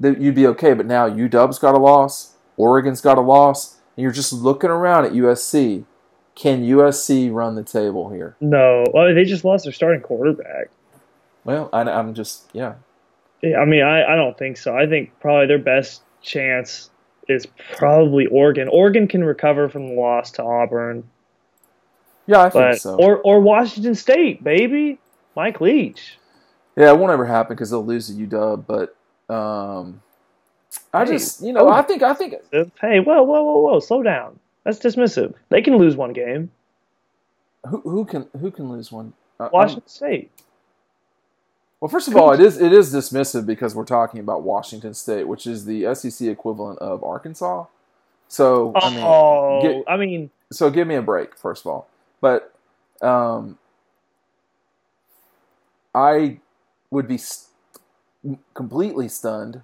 you'd 0.00 0.34
be 0.34 0.46
okay. 0.46 0.74
But 0.74 0.86
now 0.86 1.08
UW's 1.08 1.58
got 1.58 1.74
a 1.74 1.78
loss, 1.78 2.36
Oregon's 2.56 3.00
got 3.00 3.18
a 3.18 3.22
loss, 3.22 3.78
and 3.96 4.02
you're 4.02 4.12
just 4.12 4.32
looking 4.32 4.70
around 4.70 5.04
at 5.04 5.12
USC. 5.12 5.84
Can 6.34 6.62
USC 6.62 7.32
run 7.32 7.54
the 7.54 7.62
table 7.62 8.10
here? 8.10 8.36
No, 8.40 8.84
well, 8.94 9.14
they 9.14 9.24
just 9.24 9.44
lost 9.44 9.64
their 9.64 9.72
starting 9.72 10.00
quarterback. 10.00 10.70
Well, 11.44 11.68
I, 11.72 11.82
am 11.82 12.14
just 12.14 12.48
yeah. 12.52 12.74
I 13.42 13.64
mean, 13.64 13.82
I, 13.82 14.12
I 14.12 14.16
don't 14.16 14.38
think 14.38 14.56
so. 14.56 14.76
I 14.76 14.86
think 14.86 15.12
probably 15.20 15.46
their 15.46 15.58
best 15.58 16.02
chance 16.22 16.90
is 17.28 17.46
probably 17.74 18.26
Oregon. 18.26 18.68
Oregon 18.68 19.08
can 19.08 19.24
recover 19.24 19.68
from 19.68 19.88
the 19.88 19.94
loss 19.94 20.30
to 20.32 20.42
Auburn. 20.42 21.04
Yeah, 22.30 22.42
I 22.42 22.50
think 22.50 22.80
so. 22.80 22.94
Or 22.94 23.18
or 23.18 23.40
Washington 23.40 23.96
State, 23.96 24.44
baby, 24.44 25.00
Mike 25.34 25.60
Leach. 25.60 26.16
Yeah, 26.76 26.92
it 26.92 26.98
won't 26.98 27.10
ever 27.10 27.26
happen 27.26 27.56
because 27.56 27.70
they'll 27.70 27.84
lose 27.84 28.06
to 28.06 28.12
UW. 28.12 28.64
But 28.64 29.34
um, 29.34 30.00
I 30.94 31.04
hey, 31.04 31.10
just, 31.10 31.42
you 31.42 31.52
know, 31.52 31.66
oh, 31.66 31.70
I 31.70 31.82
think, 31.82 32.04
I 32.04 32.14
think. 32.14 32.34
Hey, 32.52 33.00
whoa, 33.00 33.22
whoa, 33.24 33.42
whoa, 33.42 33.58
whoa, 33.58 33.80
slow 33.80 34.04
down. 34.04 34.38
That's 34.62 34.78
dismissive. 34.78 35.34
They 35.48 35.60
can 35.60 35.76
lose 35.76 35.96
one 35.96 36.12
game. 36.12 36.52
Who 37.66 37.80
who 37.80 38.04
can 38.04 38.28
who 38.38 38.52
can 38.52 38.70
lose 38.70 38.92
one? 38.92 39.12
Uh, 39.40 39.48
Washington 39.52 39.82
I'm, 39.84 39.88
State. 39.88 40.30
Well, 41.80 41.88
first 41.88 42.06
of 42.06 42.14
all, 42.14 42.32
it 42.32 42.38
is 42.38 42.60
it 42.60 42.72
is 42.72 42.94
dismissive 42.94 43.44
because 43.44 43.74
we're 43.74 43.84
talking 43.84 44.20
about 44.20 44.44
Washington 44.44 44.94
State, 44.94 45.26
which 45.26 45.48
is 45.48 45.64
the 45.64 45.92
SEC 45.96 46.28
equivalent 46.28 46.78
of 46.78 47.02
Arkansas. 47.02 47.64
So 48.28 48.70
I 48.76 48.90
mean, 48.90 49.00
oh, 49.02 49.62
get, 49.62 49.92
I 49.92 49.96
mean, 49.96 50.30
so 50.52 50.70
give 50.70 50.86
me 50.86 50.94
a 50.94 51.02
break, 51.02 51.36
first 51.36 51.66
of 51.66 51.72
all. 51.72 51.89
But 52.20 52.54
um, 53.00 53.58
I 55.94 56.40
would 56.90 57.08
be 57.08 57.18
st- 57.18 57.48
completely 58.54 59.08
stunned, 59.08 59.62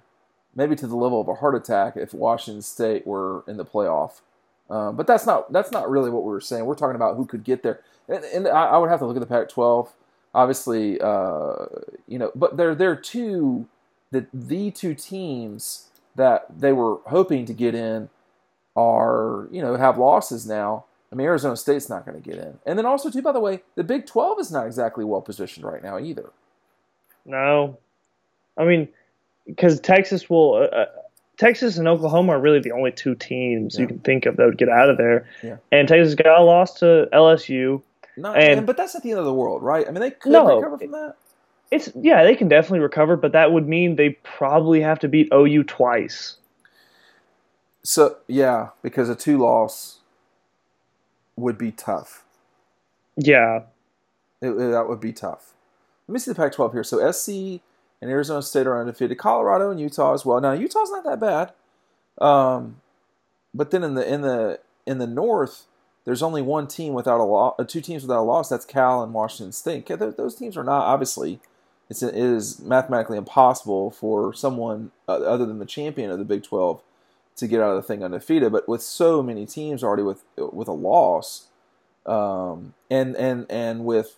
maybe 0.55 0.75
to 0.75 0.87
the 0.87 0.95
level 0.95 1.21
of 1.21 1.27
a 1.27 1.35
heart 1.35 1.55
attack, 1.55 1.95
if 1.95 2.13
Washington 2.13 2.61
State 2.61 3.05
were 3.05 3.43
in 3.47 3.57
the 3.57 3.65
playoff. 3.65 4.21
Um, 4.69 4.95
but 4.95 5.07
that's 5.07 5.25
not 5.25 5.51
that's 5.53 5.71
not 5.71 5.89
really 5.89 6.09
what 6.09 6.23
we 6.23 6.29
were 6.29 6.41
saying. 6.41 6.65
We're 6.65 6.75
talking 6.75 6.95
about 6.95 7.15
who 7.15 7.25
could 7.25 7.43
get 7.43 7.63
there, 7.63 7.81
and, 8.09 8.23
and 8.25 8.47
I, 8.47 8.65
I, 8.65 8.77
would 8.77 8.89
have 8.89 8.99
to 8.99 9.05
look 9.05 9.15
at 9.15 9.21
the 9.21 9.25
Pac-12. 9.25 9.89
Obviously, 10.35 10.99
uh, 10.99 11.67
you 12.05 12.19
know, 12.19 12.31
but 12.35 12.57
there 12.57 12.75
there 12.75 12.91
are 12.91 12.95
two 12.97 13.67
the 14.11 14.27
the 14.33 14.71
two 14.71 14.93
teams 14.93 15.87
that 16.15 16.47
they 16.59 16.73
were 16.73 16.97
hoping 17.05 17.45
to 17.45 17.53
get 17.53 17.75
in 17.75 18.09
are 18.75 19.47
you 19.51 19.61
know 19.61 19.75
have 19.75 19.97
losses 19.97 20.45
now 20.45 20.83
I 21.11 21.15
mean, 21.15 21.25
Arizona 21.25 21.55
State's 21.55 21.89
not 21.89 22.05
going 22.05 22.21
to 22.21 22.29
get 22.29 22.37
in. 22.37 22.57
And 22.65 22.77
then 22.77 22.85
also, 22.85 23.09
too, 23.09 23.21
by 23.21 23.31
the 23.31 23.39
way, 23.39 23.61
the 23.75 23.83
Big 23.83 24.05
12 24.05 24.39
is 24.39 24.51
not 24.51 24.65
exactly 24.65 25.05
well 25.05 25.21
positioned 25.21 25.65
right 25.65 25.81
now 25.81 25.97
either. 25.97 26.31
No. 27.25 27.77
I 28.57 28.65
mean, 28.65 28.89
because 29.45 29.79
Texas 29.79 30.29
will. 30.29 30.55
Uh, 30.55 30.75
uh, 30.75 30.85
Texas 31.37 31.77
and 31.77 31.87
Oklahoma 31.87 32.31
are 32.31 32.39
really 32.39 32.59
the 32.59 32.71
only 32.71 32.91
two 32.91 33.13
teams 33.13 33.75
yeah. 33.75 33.81
you 33.81 33.87
can 33.87 33.99
think 33.99 34.25
of 34.25 34.37
that 34.37 34.45
would 34.45 34.57
get 34.57 34.69
out 34.69 34.89
of 34.89 34.97
there. 34.97 35.27
Yeah. 35.43 35.57
And 35.71 35.87
Texas 35.87 36.15
got 36.15 36.39
a 36.39 36.43
loss 36.43 36.79
to 36.79 37.07
LSU. 37.13 37.83
Not, 38.17 38.41
and, 38.41 38.65
but 38.65 38.75
that's 38.75 38.95
not 38.95 39.03
the 39.03 39.11
end 39.11 39.19
of 39.19 39.25
the 39.25 39.33
world, 39.33 39.61
right? 39.61 39.87
I 39.87 39.91
mean, 39.91 40.01
they 40.01 40.09
could 40.09 40.31
no, 40.31 40.57
recover 40.57 40.79
from 40.79 40.91
that. 40.93 41.15
It's 41.69 41.91
yeah, 41.95 42.23
they 42.23 42.35
can 42.35 42.47
definitely 42.47 42.79
recover, 42.79 43.15
but 43.17 43.33
that 43.33 43.51
would 43.51 43.67
mean 43.67 43.97
they 43.97 44.17
probably 44.23 44.81
have 44.81 44.97
to 44.99 45.07
beat 45.07 45.29
OU 45.31 45.65
twice. 45.65 46.37
So 47.83 48.17
yeah, 48.27 48.69
because 48.81 49.07
a 49.09 49.15
two 49.15 49.37
loss 49.37 49.96
would 51.37 51.57
be 51.57 51.71
tough. 51.71 52.25
Yeah. 53.15 53.61
It, 54.41 54.49
it, 54.49 54.71
that 54.71 54.87
would 54.89 54.99
be 54.99 55.13
tough. 55.13 55.53
Let 56.07 56.13
me 56.13 56.19
see 56.19 56.31
the 56.31 56.35
Pac 56.35 56.51
12 56.51 56.73
here. 56.73 56.83
So 56.83 57.11
SC 57.11 57.29
and 58.01 58.11
Arizona 58.11 58.41
State 58.41 58.67
are 58.67 58.79
undefeated. 58.79 59.17
Colorado 59.17 59.71
and 59.71 59.79
Utah 59.79 60.13
as 60.13 60.25
well. 60.25 60.41
Now, 60.41 60.51
Utah's 60.51 60.91
not 60.91 61.03
that 61.05 61.19
bad. 61.19 61.53
Um, 62.19 62.81
but 63.53 63.71
then 63.71 63.83
in 63.83 63.95
the 63.95 64.11
in 64.11 64.21
the 64.21 64.59
in 64.85 64.97
the 64.97 65.07
North, 65.07 65.65
there's 66.05 66.23
only 66.23 66.41
one 66.41 66.67
team 66.67 66.93
without 66.93 67.19
a 67.19 67.23
loss, 67.23 67.55
uh, 67.59 67.63
two 67.63 67.81
teams 67.81 68.03
without 68.03 68.21
a 68.21 68.23
loss. 68.23 68.49
That's 68.49 68.65
Cal 68.65 69.03
and 69.03 69.13
Washington 69.13 69.51
State. 69.51 69.87
Those 69.87 70.35
teams 70.35 70.57
are 70.57 70.63
not 70.63 70.85
obviously. 70.85 71.39
It's, 71.89 72.03
it 72.03 72.15
is 72.15 72.59
mathematically 72.59 73.17
impossible 73.17 73.91
for 73.91 74.33
someone 74.33 74.91
uh, 75.07 75.13
other 75.13 75.45
than 75.45 75.59
the 75.59 75.65
champion 75.65 76.11
of 76.11 76.19
the 76.19 76.25
Big 76.25 76.43
12 76.43 76.81
to 77.37 77.47
get 77.47 77.61
out 77.61 77.71
of 77.71 77.77
the 77.77 77.83
thing 77.83 78.03
undefeated. 78.03 78.51
But 78.51 78.67
with 78.67 78.81
so 78.81 79.23
many 79.23 79.45
teams 79.45 79.83
already 79.83 80.03
with 80.03 80.23
with 80.35 80.67
a 80.67 80.73
loss, 80.73 81.47
um, 82.05 82.73
and 82.89 83.15
and 83.15 83.45
and 83.49 83.85
with 83.85 84.17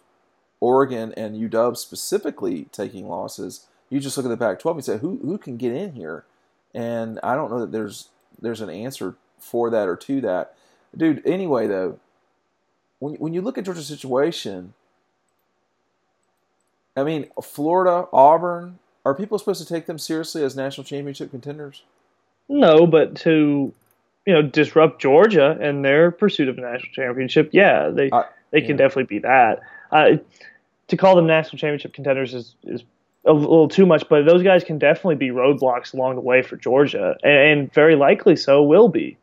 Oregon 0.59 1.13
and 1.15 1.35
UW 1.35 1.77
specifically 1.77 2.65
taking 2.71 3.07
losses, 3.07 3.67
you 3.89 3.99
just 3.99 4.17
look 4.17 4.25
at 4.25 4.29
the 4.29 4.37
Pac-12 4.37 4.73
and 4.73 4.85
say 4.85 4.97
who 4.97 5.19
who 5.23 5.37
can 5.37 5.57
get 5.57 5.73
in 5.73 5.93
here, 5.93 6.25
and 6.73 7.19
I 7.21 7.35
don't 7.35 7.51
know 7.51 7.59
that 7.59 7.71
there's 7.71 8.09
there's 8.41 8.61
an 8.61 8.69
answer 8.69 9.15
for 9.37 9.69
that 9.69 9.87
or 9.87 9.95
to 9.95 10.21
that, 10.21 10.55
dude. 10.95 11.21
Anyway, 11.25 11.67
though, 11.67 11.99
when 12.99 13.15
when 13.15 13.33
you 13.33 13.41
look 13.41 13.57
at 13.57 13.65
Georgia's 13.65 13.87
situation, 13.87 14.73
I 16.95 17.03
mean, 17.03 17.27
Florida, 17.41 18.07
Auburn, 18.13 18.79
are 19.05 19.15
people 19.15 19.39
supposed 19.39 19.65
to 19.65 19.73
take 19.73 19.87
them 19.87 19.97
seriously 19.97 20.43
as 20.43 20.55
national 20.55 20.85
championship 20.85 21.31
contenders? 21.31 21.83
No, 22.49 22.87
but 22.87 23.15
to 23.17 23.73
you 24.25 24.33
know 24.33 24.41
disrupt 24.41 25.01
Georgia 25.01 25.57
and 25.61 25.85
their 25.85 26.11
pursuit 26.11 26.49
of 26.49 26.57
a 26.57 26.61
national 26.61 26.91
championship, 26.93 27.49
yeah, 27.53 27.89
they 27.89 28.09
I- 28.11 28.25
they 28.51 28.61
can 28.61 28.71
yeah. 28.71 28.77
definitely 28.77 29.03
be 29.03 29.19
that. 29.19 29.61
Uh, 29.91 30.17
to 30.87 30.97
call 30.97 31.15
them 31.15 31.27
national 31.27 31.59
championship 31.59 31.93
contenders 31.93 32.33
is 32.33 32.55
is 32.63 32.83
a 33.25 33.33
little 33.33 33.67
too 33.67 33.85
much, 33.85 34.07
but 34.09 34.25
those 34.25 34.43
guys 34.43 34.63
can 34.63 34.79
definitely 34.79 35.15
be 35.15 35.29
roadblocks 35.29 35.93
along 35.93 36.15
the 36.15 36.21
way 36.21 36.41
for 36.41 36.55
Georgia, 36.55 37.15
and, 37.21 37.59
and 37.59 37.73
very 37.73 37.95
likely 37.95 38.35
so 38.35 38.63
will 38.63 38.87
be. 38.89 39.17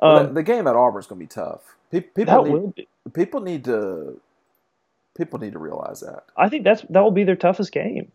Well, 0.00 0.18
Um, 0.18 0.26
the, 0.28 0.32
the 0.34 0.42
game 0.42 0.66
at 0.66 0.76
Auburn 0.76 1.00
is 1.00 1.06
going 1.06 1.18
to 1.18 1.24
be 1.24 1.26
tough. 1.26 1.62
People 1.90 2.24
that 2.26 2.44
need, 2.44 2.52
will 2.52 2.74
be. 2.76 2.88
people 3.14 3.40
need 3.40 3.64
to 3.64 4.20
people 5.16 5.38
need 5.38 5.54
to 5.54 5.58
realize 5.58 6.00
that. 6.00 6.24
I 6.36 6.48
think 6.48 6.62
that's 6.64 6.82
that 6.90 7.00
will 7.02 7.10
be 7.10 7.24
their 7.24 7.34
toughest 7.36 7.72
game 7.72 8.12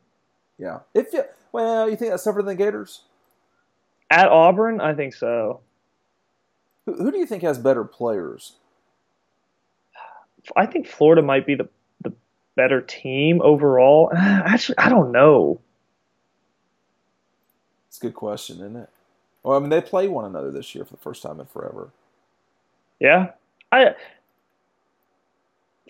Yeah. 0.58 0.80
If 0.94 1.12
you 1.12 1.24
well, 1.52 1.90
you 1.90 1.96
think 1.96 2.12
that's 2.12 2.24
tougher 2.24 2.40
than 2.44 2.56
the 2.56 2.64
Gators? 2.64 3.02
At 4.14 4.30
Auburn. 4.30 4.80
I 4.80 4.94
think 4.94 5.16
so. 5.16 5.62
Who, 6.86 6.94
who 6.96 7.12
do 7.12 7.18
you 7.18 7.26
think 7.26 7.42
has 7.44 7.58
better 7.58 7.84
players? 7.84 8.54
I 10.56 10.66
think 10.66 10.88
Florida 10.88 11.22
might 11.22 11.46
be 11.48 11.56
the 11.56 11.70
the 12.02 12.14
better 12.56 12.82
team 12.82 13.42
overall. 13.42 14.12
Actually, 14.16 14.78
I 14.78 14.90
don't 14.90 15.12
know. 15.12 15.62
It's 17.88 17.98
a 17.98 18.02
good 18.02 18.14
question, 18.14 18.58
isn't 18.58 18.76
it? 18.76 18.90
Well, 19.42 19.58
I 19.58 19.60
mean, 19.60 19.70
they 19.70 19.82
play 19.82 20.08
one 20.08 20.26
another 20.26 20.52
this 20.52 20.74
year 20.76 20.86
for 20.86 20.94
the 20.94 21.02
first 21.02 21.24
time 21.24 21.40
in 21.40 21.46
forever. 21.48 21.90
Yeah, 23.00 23.32
I 23.72 23.96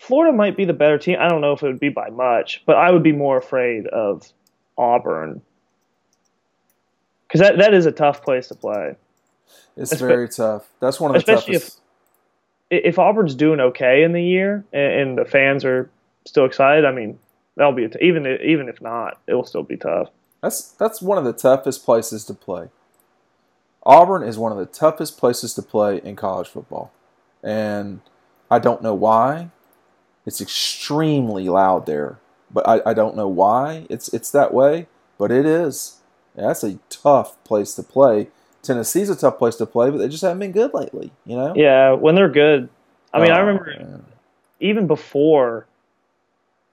Florida 0.00 0.36
might 0.36 0.56
be 0.56 0.64
the 0.64 0.72
better 0.72 0.98
team. 0.98 1.18
I 1.20 1.28
don't 1.28 1.40
know 1.40 1.52
if 1.52 1.62
it 1.62 1.66
would 1.66 1.80
be 1.80 1.88
by 1.90 2.10
much, 2.10 2.62
but 2.66 2.76
I 2.76 2.90
would 2.90 3.02
be 3.02 3.12
more 3.12 3.36
afraid 3.36 3.86
of 3.86 4.32
Auburn 4.78 5.42
because 7.34 7.48
that 7.48 7.58
that 7.58 7.74
is 7.74 7.84
a 7.84 7.90
tough 7.90 8.22
place 8.22 8.46
to 8.46 8.54
play. 8.54 8.94
It's 9.76 9.92
Espe- 9.92 9.98
very 9.98 10.28
tough. 10.28 10.68
That's 10.78 11.00
one 11.00 11.10
of 11.10 11.14
the 11.14 11.18
especially 11.18 11.54
toughest. 11.54 11.80
I- 12.70 12.82
If 12.84 12.96
Auburn's 12.96 13.34
doing 13.34 13.58
okay 13.58 14.04
in 14.04 14.12
the 14.12 14.22
year 14.22 14.64
and, 14.72 14.92
and 14.92 15.18
the 15.18 15.24
fans 15.24 15.64
are 15.64 15.90
still 16.26 16.44
excited, 16.44 16.84
I 16.84 16.92
mean 16.92 17.18
that'll 17.56 17.72
be 17.72 17.86
a 17.86 17.88
t- 17.88 17.98
even 18.00 18.24
even 18.40 18.68
if 18.68 18.80
not, 18.80 19.18
it 19.26 19.34
will 19.34 19.44
still 19.44 19.64
be 19.64 19.76
tough. 19.76 20.10
That's 20.42 20.70
that's 20.70 21.02
one 21.02 21.18
of 21.18 21.24
the 21.24 21.32
toughest 21.32 21.84
places 21.84 22.24
to 22.26 22.34
play. 22.34 22.68
Auburn 23.84 24.22
is 24.22 24.38
one 24.38 24.52
of 24.52 24.58
the 24.58 24.66
toughest 24.66 25.18
places 25.18 25.54
to 25.54 25.62
play 25.62 26.00
in 26.04 26.14
college 26.14 26.48
football, 26.48 26.92
and 27.42 28.00
I 28.48 28.60
don't 28.60 28.80
know 28.80 28.94
why. 28.94 29.50
It's 30.24 30.40
extremely 30.40 31.48
loud 31.48 31.84
there, 31.86 32.18
but 32.50 32.66
I, 32.66 32.80
I 32.86 32.94
don't 32.94 33.16
know 33.16 33.28
why 33.28 33.86
it's 33.90 34.08
it's 34.14 34.30
that 34.30 34.54
way. 34.54 34.86
But 35.18 35.32
it 35.32 35.46
is. 35.46 35.98
Yeah, 36.36 36.48
that's 36.48 36.64
a 36.64 36.78
tough 36.90 37.42
place 37.44 37.74
to 37.74 37.82
play. 37.82 38.28
Tennessee's 38.62 39.10
a 39.10 39.16
tough 39.16 39.38
place 39.38 39.56
to 39.56 39.66
play, 39.66 39.90
but 39.90 39.98
they 39.98 40.08
just 40.08 40.22
haven't 40.22 40.38
been 40.40 40.52
good 40.52 40.72
lately. 40.74 41.12
You 41.26 41.36
know. 41.36 41.52
Yeah, 41.56 41.92
when 41.92 42.14
they're 42.14 42.28
good. 42.28 42.68
I 43.12 43.20
mean, 43.20 43.30
I 43.30 43.38
Oh, 43.38 43.44
remember 43.44 43.66
man. 43.78 44.04
even 44.60 44.86
before 44.86 45.66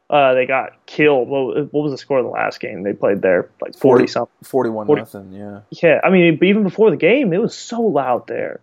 uh, 0.09 0.33
they 0.33 0.45
got 0.45 0.85
killed. 0.87 1.27
What, 1.29 1.71
what 1.73 1.83
was 1.83 1.91
the 1.91 1.97
score 1.97 2.17
of 2.19 2.25
the 2.25 2.31
last 2.31 2.59
game 2.59 2.83
they 2.83 2.93
played 2.93 3.21
there? 3.21 3.49
Like 3.61 3.75
forty 3.75 4.03
40 4.03 4.07
something. 4.07 4.33
forty-one 4.43 4.87
40 4.87 5.01
nothing. 5.01 5.31
Yeah. 5.33 5.59
Yeah, 5.69 5.99
I 6.03 6.09
mean, 6.09 6.39
even 6.43 6.63
before 6.63 6.89
the 6.89 6.97
game, 6.97 7.31
it 7.33 7.41
was 7.41 7.55
so 7.55 7.81
loud 7.81 8.27
there. 8.27 8.59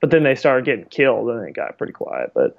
But 0.00 0.10
then 0.10 0.22
they 0.22 0.34
started 0.36 0.64
getting 0.64 0.86
killed, 0.86 1.28
and 1.28 1.46
it 1.48 1.52
got 1.54 1.76
pretty 1.76 1.92
quiet. 1.92 2.30
But 2.34 2.56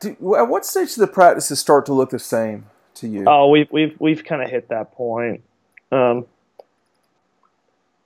Do, 0.00 0.34
at 0.36 0.48
what 0.48 0.64
stage 0.64 0.94
do 0.94 1.00
the 1.02 1.06
practices 1.06 1.58
start 1.60 1.84
to 1.86 1.92
look 1.92 2.08
the 2.10 2.18
same 2.18 2.66
to 3.00 3.08
you? 3.08 3.24
oh, 3.26 3.48
we've 3.48 3.70
we've 3.70 3.96
we've 3.98 4.24
kind 4.24 4.42
of 4.42 4.50
hit 4.50 4.68
that 4.68 4.92
point. 4.92 5.42
Um, 5.92 6.26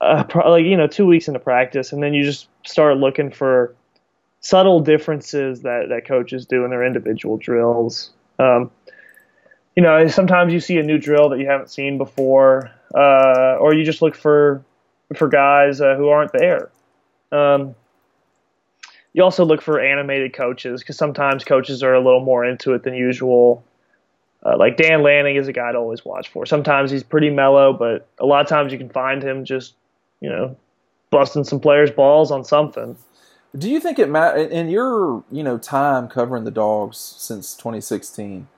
uh, 0.01 0.25
like 0.35 0.65
you 0.65 0.77
know, 0.77 0.87
two 0.87 1.07
weeks 1.07 1.29
into 1.29 1.41
practice, 1.41 1.93
and 1.93 2.03
then 2.03 2.15
you 2.15 2.25
just 2.25 2.49
start 2.65 2.97
looking 2.97 3.31
for 3.31 3.75
subtle 4.41 4.81
differences 4.81 5.63
that 5.63 5.89
that 5.89 6.07
coaches 6.07 6.47
do 6.47 6.65
in 6.65 6.71
their 6.71 6.85
individual 6.85 7.37
drills. 7.37 8.13
Um, 8.39 8.71
you 9.77 9.83
know, 9.83 10.07
sometimes 10.09 10.53
you 10.53 10.61
see 10.61 10.79
a 10.79 10.83
new 10.83 10.99
drill 10.99 11.31
that 11.31 11.39
you 11.39 11.47
haven't 11.47 11.71
seen 11.71 11.99
before, 11.99 12.71
uh, 12.95 13.57
or 13.59 13.75
you 13.75 13.85
just 13.85 14.03
look 14.03 14.15
for 14.15 14.65
for 15.17 15.29
guys 15.29 15.81
uh, 15.81 15.97
who 15.97 16.09
aren't 16.09 16.33
there. 16.33 16.71
Um, 17.33 17.75
you 19.13 19.23
also 19.23 19.45
look 19.45 19.63
for 19.63 19.81
animated 19.81 20.35
coaches 20.35 20.81
because 20.81 20.97
sometimes 20.97 21.45
coaches 21.45 21.83
are 21.83 21.95
a 21.95 22.01
little 22.01 22.25
more 22.25 22.45
into 22.45 22.75
it 22.75 22.83
than 22.83 22.95
usual. 22.95 23.65
Uh, 24.45 24.57
like 24.59 24.77
Dan 24.77 25.03
Lanning 25.03 25.37
is 25.37 25.49
a 25.49 25.53
guy 25.53 25.73
to 25.73 25.79
always 25.79 26.05
watch 26.05 26.29
for. 26.29 26.45
Sometimes 26.45 26.91
he's 26.91 27.03
pretty 27.03 27.31
mellow, 27.31 27.73
but 27.73 28.07
a 28.19 28.27
lot 28.27 28.43
of 28.43 28.49
times 28.49 28.73
you 28.73 28.79
can 28.79 28.91
find 28.91 29.23
him 29.23 29.45
just, 29.45 29.75
you 30.21 30.29
know, 30.29 30.57
busting 31.11 31.45
some 31.45 31.61
players' 31.61 31.91
balls 31.91 32.31
on 32.31 32.45
something. 32.45 32.97
Do 33.57 33.71
you 33.71 33.81
think 33.81 33.99
it 33.99 34.11
matter 34.11 34.37
in 34.39 34.69
your 34.69 35.23
you 35.31 35.43
know 35.45 35.59
time 35.59 36.09
covering 36.09 36.45
the 36.45 36.51
dogs 36.51 36.99
since 36.99 37.55
2016? 37.55 38.49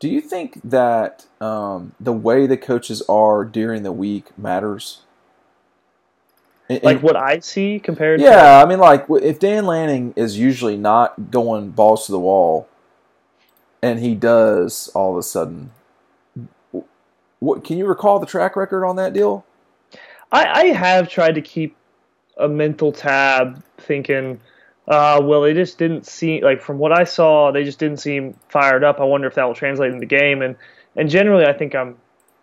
Do 0.00 0.08
you 0.08 0.20
think 0.20 0.60
that 0.64 1.26
um, 1.40 1.92
the 2.00 2.12
way 2.12 2.46
the 2.46 2.56
coaches 2.56 3.02
are 3.08 3.44
during 3.44 3.82
the 3.82 3.92
week 3.92 4.36
matters? 4.38 5.02
In- 6.68 6.80
Like 6.82 7.02
what 7.02 7.16
I 7.16 7.40
see 7.40 7.78
compared 7.78 8.20
to 8.20 8.24
yeah, 8.24 8.62
I 8.62 8.66
mean, 8.66 8.78
like 8.78 9.06
if 9.08 9.38
Dan 9.38 9.66
Lanning 9.66 10.14
is 10.16 10.38
usually 10.38 10.76
not 10.76 11.30
going 11.30 11.70
balls 11.70 12.06
to 12.06 12.12
the 12.12 12.20
wall, 12.20 12.68
and 13.82 13.98
he 13.98 14.14
does 14.14 14.88
all 14.94 15.12
of 15.12 15.18
a 15.18 15.22
sudden, 15.22 15.70
what 17.40 17.64
can 17.64 17.78
you 17.78 17.86
recall 17.86 18.18
the 18.18 18.26
track 18.26 18.56
record 18.56 18.84
on 18.84 18.96
that 18.96 19.12
deal? 19.12 19.44
I, 20.32 20.46
I 20.46 20.64
have 20.66 21.08
tried 21.08 21.36
to 21.36 21.40
keep 21.40 21.76
a 22.36 22.48
mental 22.48 22.92
tab 22.92 23.62
thinking, 23.78 24.40
uh, 24.86 25.20
well, 25.22 25.42
they 25.42 25.54
just 25.54 25.78
didn't 25.78 26.06
seem 26.06 26.42
like 26.42 26.60
from 26.60 26.78
what 26.78 26.92
I 26.92 27.04
saw, 27.04 27.52
they 27.52 27.64
just 27.64 27.78
didn't 27.78 27.98
seem 27.98 28.34
fired 28.48 28.84
up. 28.84 29.00
I 29.00 29.04
wonder 29.04 29.26
if 29.26 29.34
that 29.34 29.44
will 29.44 29.54
translate 29.54 29.92
in 29.92 29.98
the 29.98 30.06
game. 30.06 30.42
And 30.42 30.56
and 30.96 31.08
generally, 31.08 31.44
I 31.44 31.52
think 31.52 31.74
I'm 31.74 31.96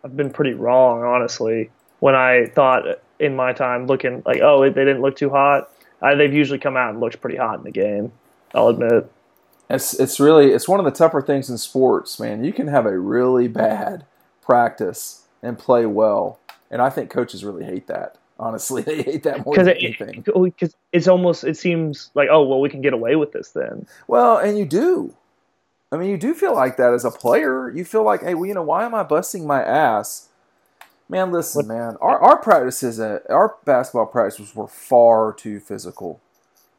I've 0.04 0.16
been 0.16 0.32
pretty 0.32 0.54
wrong, 0.54 1.04
honestly. 1.04 1.70
When 2.00 2.16
I 2.16 2.46
thought 2.48 2.84
in 3.20 3.36
my 3.36 3.54
time 3.54 3.88
looking 3.88 4.22
like, 4.26 4.42
oh, 4.42 4.62
they 4.62 4.70
didn't 4.70 5.02
look 5.02 5.16
too 5.16 5.30
hot, 5.30 5.72
uh, 6.02 6.16
they've 6.16 6.34
usually 6.34 6.60
come 6.60 6.78
out 6.78 6.92
and 6.92 7.00
looked 7.00 7.20
pretty 7.22 7.38
hot 7.38 7.58
in 7.58 7.64
the 7.64 7.72
game. 7.72 8.12
I'll 8.54 8.68
admit. 8.68 9.10
It's 9.70 10.00
it's 10.00 10.20
really 10.20 10.52
it's 10.52 10.68
one 10.68 10.80
of 10.80 10.86
the 10.86 10.92
tougher 10.92 11.22
things 11.22 11.50
in 11.50 11.58
sports, 11.58 12.20
man. 12.20 12.44
You 12.44 12.54
can 12.54 12.68
have 12.68 12.86
a 12.86 12.98
really 12.98 13.48
bad 13.48 14.06
practice 14.42 15.24
and 15.42 15.58
play 15.58 15.86
well, 15.86 16.40
and 16.70 16.82
I 16.82 16.90
think 16.90 17.10
coaches 17.10 17.44
really 17.44 17.66
hate 17.66 17.88
that. 17.88 18.18
Honestly, 18.38 18.82
they 18.84 19.02
hate 19.02 19.24
that 19.24 19.46
more 19.46 19.56
than 19.56 19.70
it, 19.70 19.78
anything. 19.82 20.22
because 20.22 20.74
oh, 20.74 20.80
it's 20.92 21.08
almost 21.08 21.44
it 21.44 21.58
seems 21.58 22.12
like 22.14 22.30
oh 22.32 22.44
well 22.44 22.60
we 22.60 22.70
can 22.70 22.82
get 22.82 22.94
away 22.94 23.16
with 23.16 23.32
this 23.32 23.52
then 23.52 23.88
Well, 24.08 24.38
and 24.38 24.58
you 24.58 24.66
do. 24.66 25.16
I 25.92 25.98
mean, 25.98 26.10
you 26.10 26.18
do 26.18 26.34
feel 26.34 26.54
like 26.54 26.78
that 26.78 26.94
as 26.94 27.06
a 27.06 27.12
player. 27.12 27.70
You 27.70 27.86
feel 27.86 28.04
like, 28.04 28.22
hey, 28.22 28.34
well, 28.34 28.48
you 28.48 28.54
know, 28.54 28.64
why 28.64 28.86
am 28.86 28.94
I 28.94 29.04
busting 29.04 29.48
my 29.48 29.64
ass? 29.64 30.30
Man, 31.08 31.32
listen, 31.32 31.68
man. 31.68 31.96
Our 32.02 32.20
our 32.20 32.38
practices, 32.38 33.00
at, 33.00 33.30
our 33.30 33.56
basketball 33.66 34.08
practices 34.08 34.56
were 34.56 34.68
far 34.68 35.34
too 35.34 35.60
physical. 35.60 36.20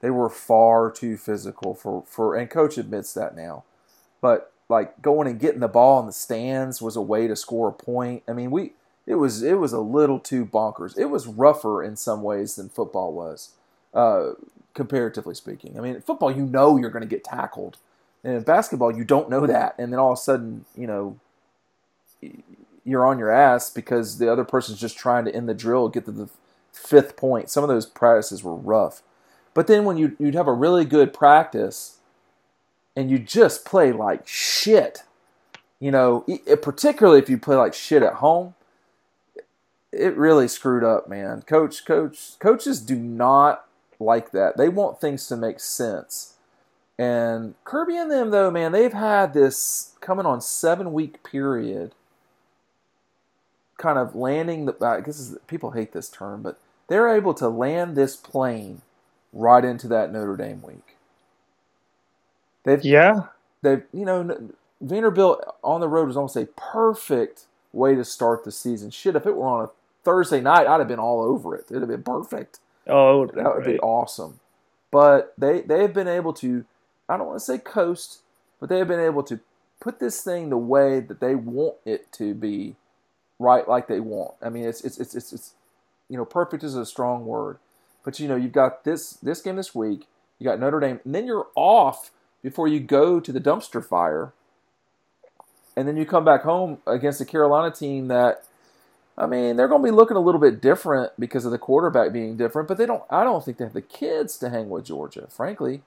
They 0.01 0.11
were 0.11 0.29
far 0.29 0.91
too 0.91 1.17
physical 1.17 1.75
for 1.75 2.05
for, 2.07 2.37
and 2.37 2.51
coach 2.51 2.79
admits 2.79 3.15
that 3.15 3.37
now. 3.37 3.65
But 4.21 4.53
like 4.69 5.01
going 5.03 5.29
and 5.29 5.41
getting 5.41 5.61
the 5.61 5.69
ball 5.69 6.01
in 6.01 6.07
the 6.07 6.13
stands 6.13 6.83
was 6.83 6.97
a 6.97 7.03
way 7.03 7.29
to 7.29 7.37
score 7.37 7.69
a 7.69 7.73
point. 7.73 8.23
I 8.29 8.33
mean, 8.33 8.51
we 8.51 8.73
it 9.07 9.17
was 9.17 9.43
it 9.43 9.59
was 9.59 9.73
a 9.73 9.81
little 9.81 10.19
too 10.19 10.45
bonkers. 10.45 10.99
It 10.99 11.07
was 11.07 11.27
rougher 11.27 11.83
in 11.83 11.97
some 11.97 12.23
ways 12.23 12.57
than 12.57 12.69
football 12.69 13.13
was, 13.13 13.51
uh, 13.95 14.33
comparatively 14.75 15.35
speaking. 15.35 15.79
I 15.79 15.81
mean, 15.81 16.01
football, 16.01 16.31
you 16.31 16.45
know, 16.45 16.77
you're 16.77 16.91
going 16.91 17.03
to 17.05 17.09
get 17.09 17.25
tackled. 17.25 17.79
And 18.25 18.35
in 18.35 18.43
basketball, 18.43 18.97
you 18.97 19.05
don't 19.05 19.31
know 19.31 19.47
that, 19.47 19.77
and 19.79 19.93
then 19.93 20.01
all 20.01 20.13
of 20.13 20.19
a 20.19 20.21
sudden, 20.21 20.65
you 20.77 20.89
know, 20.89 21.19
you're 22.85 23.07
on 23.07 23.19
your 23.19 23.31
ass 23.31 23.71
because 23.71 24.19
the 24.19 24.31
other 24.31 24.45
person's 24.45 24.81
just 24.81 24.99
trying 24.99 25.25
to 25.27 25.35
end 25.35 25.49
the 25.49 25.55
drill, 25.55 25.89
get 25.89 26.05
to 26.07 26.13
the 26.13 26.29
fifth 26.73 27.17
point. 27.17 27.51
Some 27.51 27.65
of 27.65 27.69
those 27.69 27.87
practices 27.87 28.43
were 28.45 28.55
rough, 28.55 29.03
but 29.57 29.69
then 29.69 29.87
when 29.87 29.97
you 29.97 30.15
you'd 30.19 30.35
have 30.35 30.49
a 30.49 30.53
really 30.53 30.85
good 30.85 31.15
practice, 31.15 31.97
and 32.95 33.11
you 33.11 33.19
just 33.19 33.65
play 33.65 33.91
like 33.91 34.29
shit, 34.29 35.03
you 35.81 35.91
know, 35.91 36.25
e- 36.29 36.57
particularly 36.61 37.19
if 37.21 37.31
you 37.31 37.39
play 37.39 37.57
like 37.57 37.73
shit 37.73 38.03
at 38.03 38.17
home, 38.17 38.55
it 39.93 40.15
really 40.15 40.47
screwed 40.47 40.85
up, 40.85 41.09
man. 41.09 41.41
Coach, 41.41 41.87
coach, 41.87 42.39
coaches 42.39 42.83
do 42.83 42.97
not 42.97 43.67
like 43.99 44.31
that. 44.33 44.59
They 44.59 44.69
want 44.69 45.01
things 45.01 45.27
to 45.29 45.37
make 45.39 45.59
sense. 45.59 46.35
And 46.99 47.55
Kirby 47.65 47.97
and 47.97 48.11
them, 48.11 48.33
though, 48.33 48.51
man, 48.51 48.73
they've 48.73 48.93
had 48.93 49.33
this 49.33 49.95
coming 50.03 50.27
on 50.27 50.43
seven 50.43 50.93
week 50.93 51.23
period, 51.23 51.95
kind 53.79 53.99
of 53.99 54.15
landing 54.15 54.67
the. 54.67 54.77
I 54.85 55.01
guess 55.01 55.35
people 55.47 55.71
hate 55.71 55.95
this 55.95 56.11
term, 56.11 56.43
but 56.43 56.59
they're 56.89 57.09
able 57.09 57.33
to 57.33 57.49
land 57.49 57.97
this 57.97 58.17
plane 58.17 58.83
right 59.33 59.65
into 59.65 59.89
that 59.89 60.13
Notre 60.13 60.37
Dame 60.37 60.63
week. 60.63 60.97
They've 62.65 62.85
yeah 62.85 63.21
they've 63.63 63.83
you 63.93 64.05
know 64.05 64.51
Vanderbilt 64.81 65.43
on 65.65 65.81
the 65.81 65.89
road 65.89 66.07
was 66.09 66.17
almost 66.17 66.37
a 66.37 66.47
perfect 66.47 67.47
way 67.73 67.95
to 67.95 68.05
start 68.05 68.45
the 68.45 68.53
season. 68.53 68.91
Shit, 68.91 69.17
if 69.17 69.27
it 69.27 69.37
were 69.37 69.47
on 69.47 69.65
a 69.65 69.71
Thursday 70.05 70.41
night, 70.41 70.67
I'd 70.67 70.81
have 70.81 70.89
been 70.89 70.99
all 70.99 71.23
over 71.23 71.55
it. 71.55 71.67
It'd 71.71 71.83
have 71.83 71.89
been 71.89 72.03
perfect. 72.03 72.61
Oh, 72.87 73.27
That 73.27 73.55
would 73.55 73.65
be 73.65 73.79
awesome. 73.81 74.41
But 74.91 75.35
they 75.37 75.63
they 75.63 75.83
have 75.83 75.93
been 75.93 76.09
able 76.09 76.33
to, 76.35 76.65
I 77.09 77.17
don't 77.17 77.27
want 77.27 77.39
to 77.39 77.45
say 77.45 77.59
coast, 77.59 78.21
but 78.61 78.69
they 78.69 78.79
have 78.79 78.89
been 78.89 79.01
able 79.01 79.23
to 79.25 79.41
put 79.81 79.99
this 79.99 80.23
thing 80.23 80.49
the 80.51 80.57
way 80.57 81.01
that 81.01 81.21
they 81.21 81.35
want 81.35 81.77
it 81.85 82.11
to 82.13 82.35
be, 82.35 82.77
right 83.39 83.69
like 83.69 83.89
they 83.89 84.01
want. 84.01 84.35
I 84.43 84.49
mean, 84.49 84.65
it's 84.65 84.83
it's 84.85 84.99
it's 84.99 85.15
it's, 85.15 85.33
it's 85.33 85.55
you 86.09 86.17
know, 86.17 86.25
perfect 86.25 86.63
is 86.63 86.77
a 86.77 86.87
strong 86.87 87.27
word, 87.27 87.59
but 88.07 88.21
you 88.21 88.29
know, 88.29 88.37
you've 88.37 88.53
got 88.53 88.85
this 88.85 89.15
this 89.15 89.43
game 89.43 89.57
this 89.57 89.75
week. 89.75 90.07
You 90.39 90.45
got 90.45 90.61
Notre 90.61 90.79
Dame, 90.79 91.01
and 91.05 91.15
then 91.15 91.27
you're 91.27 91.49
off 91.57 92.13
before 92.41 92.69
you 92.69 92.79
go 92.79 93.19
to 93.19 93.33
the 93.33 93.41
dumpster 93.41 93.85
fire, 93.85 94.33
and 95.77 95.89
then 95.89 95.97
you 95.97 96.07
come 96.07 96.25
back 96.25 96.43
home 96.43 96.79
against 96.87 97.21
a 97.21 97.27
Carolina 97.27 97.75
team 97.75 98.09
that. 98.09 98.45
I 99.19 99.25
mean, 99.25 99.57
they're 99.57 99.67
going 99.67 99.81
to 99.81 99.87
be 99.87 99.97
looking 99.97 100.19
a 100.19 100.21
little 100.21 100.41
bit 100.41 100.61
different 100.61 101.11
because 101.19 101.47
of 101.47 101.51
the 101.51 101.57
quarterback 101.57 102.13
being 102.13 102.37
different, 102.37 102.69
but 102.69 102.77
they 102.77 102.85
don't. 102.85 103.03
I 103.09 103.25
don't 103.25 103.43
think 103.43 103.57
they 103.57 103.65
have 103.65 103.73
the 103.73 103.81
kids 103.81 104.37
to 104.39 104.51
hang 104.51 104.69
with 104.69 104.85
Georgia, 104.85 105.27
frankly. 105.31 105.81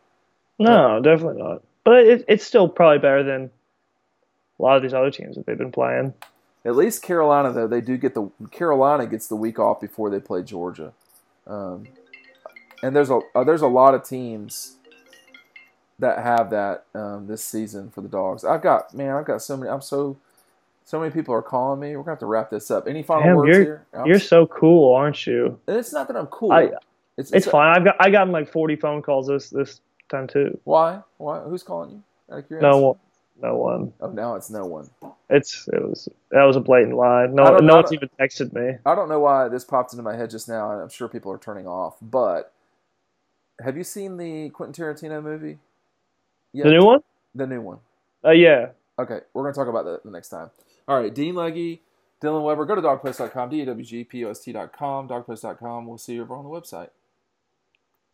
No, 0.58 1.00
definitely 1.00 1.42
not. 1.42 1.62
But 1.84 2.08
it, 2.08 2.26
it's 2.28 2.44
still 2.44 2.68
probably 2.68 2.98
better 2.98 3.24
than 3.24 3.52
a 4.60 4.64
lot 4.64 4.78
of 4.78 4.82
these 4.82 4.96
other 4.96 5.12
teams 5.12 5.36
that 5.36 5.46
they've 5.46 5.58
been 5.58 5.72
playing. 5.72 6.16
At 6.66 6.76
least 6.76 7.04
Carolina, 7.04 7.54
though, 7.54 7.68
they 7.68 7.82
do 7.82 7.98
get 7.98 8.16
the 8.16 8.32
Carolina 8.52 9.06
gets 9.06 9.28
the 9.28 9.36
week 9.36 9.60
off 9.60 9.80
before 9.80 10.10
they 10.10 10.20
play 10.20 10.42
Georgia, 10.42 10.92
um, 11.46 11.88
and 12.84 12.96
there's 12.96 13.10
a 13.10 13.20
uh, 13.36 13.44
there's 13.44 13.62
a 13.62 13.68
lot 13.68 13.94
of 13.94 14.04
teams 14.04 14.76
that 16.00 16.20
have 16.20 16.50
that 16.52 16.86
um, 16.96 17.28
this 17.28 17.44
season 17.44 17.90
for 17.92 18.02
the 18.02 18.08
dogs. 18.08 18.44
I've 18.46 18.62
got 18.62 18.94
man, 18.94 19.16
I've 19.16 19.26
got 19.26 19.42
so 19.42 19.58
many. 19.58 19.70
I'm 19.70 19.82
so 19.82 20.18
so 20.86 21.00
many 21.00 21.12
people 21.12 21.34
are 21.36 21.42
calling 21.42 21.80
me. 21.80 21.90
We're 21.96 22.04
gonna 22.04 22.12
have 22.14 22.20
to 22.20 22.26
wrap 22.26 22.50
this 22.50 22.72
up. 22.72 22.88
Any 22.88 23.04
final 23.04 23.24
Damn, 23.24 23.36
words 23.38 23.48
you're- 23.50 23.66
here? 23.66 23.86
I'm- 23.94 24.08
You're 24.08 24.20
so 24.20 24.48
cool, 24.48 24.94
aren't 24.96 25.26
you? 25.28 25.60
and 25.68 25.78
it's 25.78 25.94
not 25.94 26.08
that 26.08 26.18
I'm 26.18 26.28
cool. 26.28 26.52
I- 26.52 26.72
it's, 27.18 27.32
It's 27.34 27.46
fine. 27.46 27.76
I've 27.76 27.84
got 27.84 27.98
I 28.00 28.10
gotten 28.12 28.32
like 28.32 28.50
40 28.50 28.78
phone 28.78 29.02
calls 29.02 29.28
this 29.28 29.50
this 29.50 29.82
time 30.10 30.26
too. 30.28 30.58
Why? 30.64 31.02
Why? 31.18 31.40
Who's 31.42 31.64
calling 31.64 31.92
you? 31.92 32.04
Out 32.32 32.40
of 32.40 32.48
curiosity? 32.48 32.72
No 32.72 32.78
one, 32.88 33.00
no 33.42 33.56
one. 33.58 33.94
Oh, 34.00 34.10
now 34.10 34.36
it's 34.36 34.50
no 34.50 34.66
one. 34.66 34.90
It's 35.30 35.68
it 35.68 35.82
was 35.84 36.08
that 36.32 36.44
was 36.46 36.56
a 36.56 36.62
blatant 36.62 36.96
lie. 36.96 37.26
No, 37.28 37.58
no 37.58 37.76
one's 37.76 37.92
even 37.92 38.10
texted 38.18 38.54
me. 38.54 38.78
I 38.86 38.96
don't 38.96 39.10
know 39.10 39.20
why 39.20 39.50
this 39.50 39.66
popped 39.66 39.92
into 39.92 40.02
my 40.02 40.16
head 40.16 40.30
just 40.30 40.48
now, 40.48 40.72
and 40.72 40.82
I'm 40.82 40.88
sure 40.90 41.10
people 41.10 41.30
are 41.34 41.38
turning 41.38 41.68
off. 41.68 41.98
But 42.02 42.54
have 43.64 43.78
you 43.78 43.84
seen 43.84 44.18
the 44.18 44.50
Quentin 44.50 44.74
Tarantino 44.84 45.22
movie? 45.24 45.58
Yeah, 46.54 46.66
The 46.66 46.72
new 46.72 46.86
one? 46.86 47.00
the 47.36 47.46
new 47.48 47.62
one. 47.62 47.78
Uh, 48.26 48.32
yeah. 48.32 48.70
Okay, 48.98 49.20
we're 49.34 49.44
going 49.44 49.54
to 49.54 49.58
talk 49.60 49.68
about 49.68 49.86
that 49.86 50.04
the 50.04 50.12
next 50.12 50.30
time. 50.30 50.50
All 50.88 51.00
right, 51.00 51.14
Dean 51.14 51.36
Legge, 51.36 51.80
Dylan 52.22 52.44
Weber, 52.44 52.66
go 52.66 52.76
to 52.76 52.82
dawgpost.com, 52.82 53.50
D-A-W-G-P-O-S-T.com, 53.50 55.08
dawgpost.com. 55.08 55.88
We'll 55.88 55.98
see 55.98 56.16
you 56.16 56.24
over 56.24 56.36
on 56.36 56.44
the 56.44 56.50
website. 56.50 56.90